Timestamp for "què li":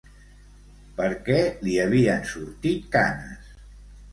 1.27-1.75